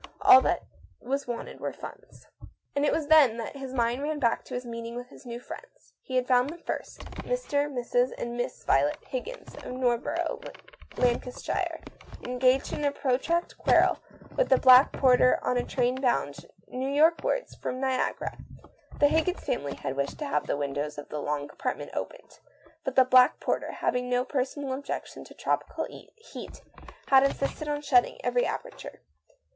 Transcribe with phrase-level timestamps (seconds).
[0.23, 0.63] All that
[0.99, 2.25] was wanted was funds.
[2.75, 5.39] And it was then that his mind ran back to his meeting with his new
[5.39, 5.93] friends.
[6.01, 10.41] He had found them first, Mr., Mrs., and Miss Violet Higgins, of North borough,
[10.97, 11.81] Lancashire,
[12.23, 13.99] engaged in a protracted quarrel
[14.35, 18.35] with the black porter in a train bound New York wards from Niagara.
[18.97, 22.39] The Higgins family had wished to have the win dows of the long compartment opened,
[22.83, 26.63] but the black porter, having no personal objection to tropical heat,
[27.09, 29.01] Had insisted on shutting every aperture.